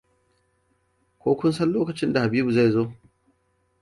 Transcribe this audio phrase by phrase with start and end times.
[1.21, 2.91] Ko kun san lokacin da Habibu zai zo?